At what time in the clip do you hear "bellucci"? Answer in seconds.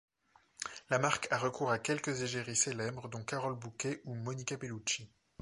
4.57-5.11